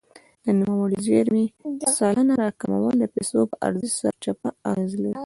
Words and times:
د 0.45 0.47
نوموړې 0.59 0.97
زیرمې 1.07 1.45
سلنه 1.95 2.33
راکمول 2.43 2.95
د 2.99 3.05
پیسو 3.13 3.39
پر 3.51 3.57
عرضې 3.67 3.89
سرچپه 3.99 4.49
اغېز 4.71 4.91
لري. 5.03 5.19